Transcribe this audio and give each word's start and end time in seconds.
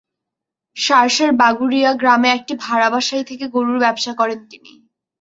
শার্শার 0.77 1.31
বাগুড়িয়া 1.39 1.91
গ্রামে 1.93 2.29
একটি 2.33 2.53
ভাড়া 2.63 2.87
বাসায় 2.93 3.25
থেকে 3.29 3.45
গরুর 3.55 3.77
ব্যবসা 3.83 4.11
করেন 4.19 4.39
তিনি। 4.51 4.71